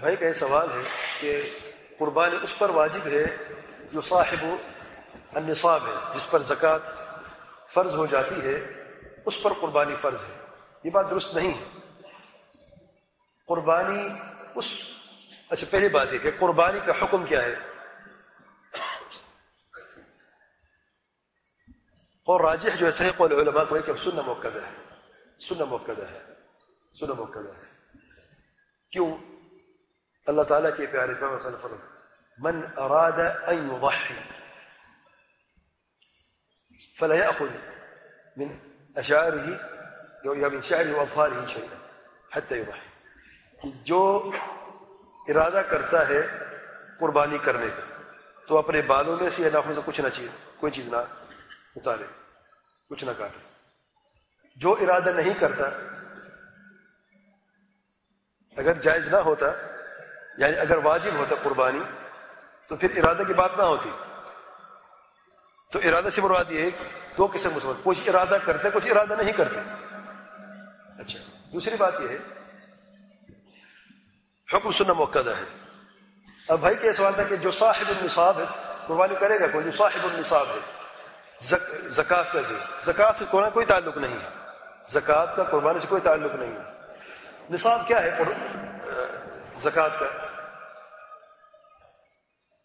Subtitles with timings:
[0.00, 0.82] بھائی کا یہ سوال ہے
[1.20, 1.50] کہ
[1.98, 3.36] قربانی اس پر واجب ہے
[3.92, 4.46] جو صاحب
[5.34, 6.78] النصاب ہے، جس پر زکوٰۃ
[7.68, 8.82] فرض ہو جاتی ہے،
[9.26, 10.44] اس پر قربانی فرض ہے۔
[10.84, 11.78] یہ بات درست نہیں ہے۔
[13.46, 14.08] قربانی
[14.54, 14.64] اس
[15.48, 17.54] اچھا پہلی بات ہے کہ قربانی کا حکم کیا ہے؟
[22.26, 24.93] اور راجح جو ہے، صحیح قول علماء کو ہے کہ سننا موقع ہے
[25.38, 26.32] سننا موقع ہے
[27.00, 27.64] سننا موقع ہے۔
[28.90, 29.16] کیوں؟
[30.26, 31.94] اللہ تعالیٰ کے پیارے پیغمبر صلی اللہ علیہ وسلم
[32.38, 33.12] من اراد
[33.46, 34.14] ان يضحي
[36.98, 37.56] فلا يأخذ
[38.36, 38.46] من
[38.96, 39.50] اشعاره
[40.24, 41.76] یا من شعره واظفاره شيئا
[42.36, 42.94] حتى يضحي۔
[43.84, 44.30] جو
[45.28, 46.22] ارادہ کرتا ہے
[47.00, 48.12] قربانی کرنے کا،
[48.46, 50.96] تو اپنے بالوں میں سے یا ناخنوں سے کچھ نہ چاہیے کوئی چیز نہ
[51.76, 52.04] اتارے،
[52.88, 53.53] کچھ نہ کاٹے۔
[54.56, 55.64] جو ارادہ نہیں کرتا،
[58.56, 59.46] اگر جائز نہ ہوتا
[60.38, 61.82] یعنی اگر واجب ہوتا قربانی،
[62.68, 63.90] تو پھر ارادہ کی بات نہ ہوتی۔
[65.72, 66.70] تو ارادہ سے مراد یہ ہے
[67.18, 69.60] دو قسم مسلمان کچھ ارادہ کرتے کچھ ارادہ نہیں کرتے۔
[70.98, 71.18] اچھا
[71.52, 72.18] دوسری بات یہ ہے،
[74.48, 75.44] حکم سننا موقع ہے۔
[76.48, 78.44] اب بھائی کا یہ سوال تھا کہ جو صاحب النصاب ہے،
[78.86, 80.60] قربانی کرے گا کوئی؟ جو صاحب النصاب ہے
[81.90, 84.33] زکوٰۃ کا دے زکوٰۃ سے کوئی تعلق نہیں ہے۔
[84.88, 86.62] زکوٰۃ کا قربانی سے کوئی تعلق نہیں ہے۔
[87.50, 88.18] نصاب کیا ہے؟
[89.60, 90.06] زکوٰۃ کا۔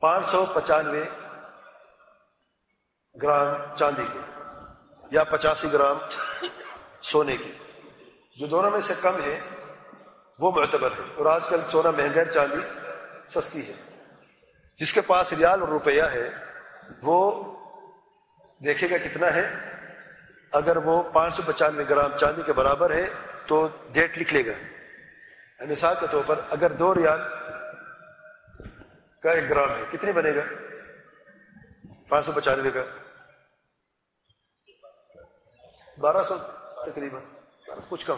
[0.00, 1.04] پانچ سو پچانوے
[3.22, 4.18] گرام چاندی کے
[5.10, 5.98] یا پچاسی گرام
[7.02, 7.52] سونے کی
[8.36, 9.40] جو دونوں میں سے کم ہے،
[10.38, 12.90] وہ معتبر ہے۔ اور آج کل سونا مہنگا چاندی
[13.28, 14.06] سستی ہے۔
[14.78, 16.30] جس کے پاس ریال اور روپیہ ہے،
[17.02, 17.44] وہ
[18.64, 19.79] دیکھے گا کتنا ہے۔
[20.52, 23.08] اگر وہ پانچ سو پچانوے گرام چاندی کے برابر ہے
[23.46, 24.52] تو ڈیٹ لکھ لے گا۔
[25.68, 27.20] مثال کے طور پر اگر دو ریال
[29.22, 30.40] کا ایک گرام ہے، کتنی بنے گا؟
[32.08, 32.84] پانچ سو پچانوے کا۔
[35.98, 36.36] بارہ سو
[36.86, 37.22] تقریباً۔
[37.88, 38.16] کچھ کم۔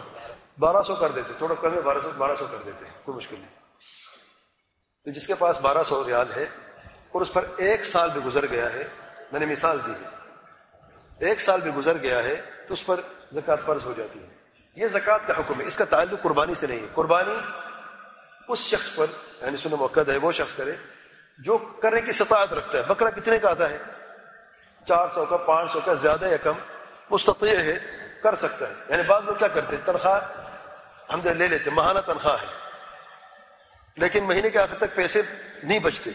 [0.59, 3.35] بارہ سو کر دیتے، تھوڑا کم ہے، بارہ سو بارہ سو کر دیتے، کوئی مشکل
[3.39, 3.55] نہیں۔
[5.05, 6.45] تو جس کے پاس بارہ سو ریال ہے
[7.11, 8.87] اور اس پر ایک سال بھی گزر گیا ہے،
[9.31, 10.22] میں نے مثال دی ہے۔
[11.19, 12.99] ایک سال بھی گزر گیا ہے تو اس پر
[13.31, 14.27] زکوٰۃ فرض ہو جاتی ہے۔
[14.75, 17.39] یہ زکوٰۃ کا حکم ہے۔ اس کا تعلق قربانی سے نہیں ہے۔ قربانی
[18.47, 19.05] اس شخص پر
[19.41, 20.71] یعنی سن موقع ہے، وہ شخص کرے
[21.37, 23.77] جو کرنے کی سطاعت رکھتا ہے۔ بکرا کتنے کا آتا ہے؟
[24.87, 26.53] چار سو کا، پانچ سو کا، زیادہ یا کم؟
[27.09, 27.79] مستطیع ہے،
[28.23, 30.21] کر سکتا ہے۔ یعنی بعض لوگ کیا کرتے تنخواہ،
[31.13, 32.47] ہم لے لیتے ماہانہ تنخواہ ہے۔
[33.97, 35.21] لیکن مہینے کے آخر تک پیسے
[35.63, 36.11] نہیں بچتے۔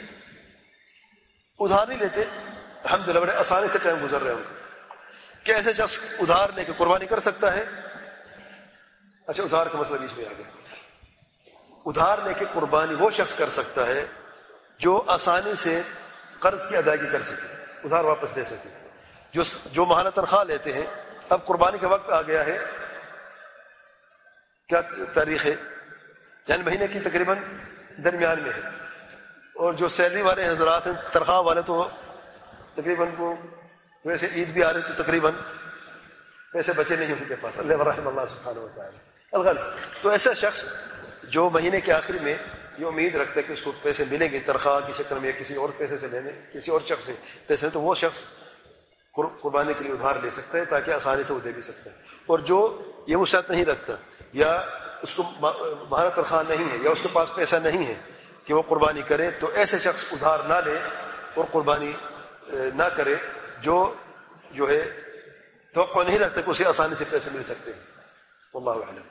[1.60, 2.25] ادھار نہیں لیتے۔
[2.92, 4.58] ہم بڑے آسانی سے ٹائم گزر رہے ہوں
[5.48, 7.64] کہ ایسے شخص ادھار لے کے قربانی کر سکتا ہے؟
[9.26, 10.50] اچھا ادھار کا مسئلہ بیچ میں آ گیا۔
[11.86, 14.06] ادھار لے کے قربانی وہ شخص کر سکتا ہے
[14.78, 15.82] جو آسانی سے
[16.38, 18.88] قرض کی ادائیگی کر سکے، ادھار واپس دے سکے۔
[19.32, 19.42] جو
[19.72, 20.86] جو ماہانہ تنخواہ لیتے ہیں،
[21.28, 22.59] اب قربانی کا وقت آ گیا ہے۔
[24.69, 24.80] کیا
[25.15, 25.54] تاریخ ہے؟
[26.48, 27.38] یعنی مہینے کی تقریباً
[28.04, 28.69] درمیان میں ہے۔
[29.54, 31.88] اور جو سیلری والے حضرات ہیں، تنخواہ والے تو
[32.75, 33.36] تقریباً وہ
[34.09, 35.33] ویسے عید بھی آ رہی تو تقریباً
[36.53, 38.91] پیسے بچے نہیں ان کے پاس، اللہ رحم اللہ سبحانہ ہوتا ہے
[39.33, 39.63] الغرض،
[40.03, 40.65] تو ایسا شخص
[41.33, 42.35] جو مہینے کے آخر میں
[42.79, 45.39] یہ امید رکھتا ہے کہ اس کو پیسے ملیں گے، تنخواہ کی شکل میں یا
[45.39, 47.13] کسی اور پیسے سے لینے، کسی اور شخص سے
[47.47, 48.25] پیسے تو وہ شخص
[49.43, 51.97] قربانی کے لیے ادھار لے سکتا ہے تاکہ آسانی سے وہ دے بھی سکتا ہے۔
[52.27, 52.59] اور جو
[53.07, 53.95] یہ وہ شرط نہیں رکھتا،
[54.33, 54.53] یا
[55.03, 57.95] اس کو مہارت تنخواہ نہیں ہے، یا اس کے پاس پیسہ نہیں ہے
[58.45, 60.79] کہ وہ قربانی کرے، تو ایسے شخص ادھار نہ لے
[61.35, 61.93] اور قربانی
[62.75, 63.15] نہ کرے۔
[63.61, 63.95] جو
[64.51, 64.85] جو ہے،
[65.75, 67.81] توقع نہیں رکھتے کہ اسے آسانی سے پیسے مل سکتے ہیں۔
[68.55, 69.03] اللہ علم